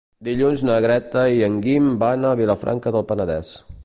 Dilluns 0.27 0.61
na 0.69 0.77
Greta 0.85 1.25
i 1.39 1.43
en 1.49 1.59
Guim 1.65 1.89
van 2.05 2.25
a 2.31 2.31
Vilafranca 2.41 2.95
del 2.97 3.07
Penedès. 3.13 3.53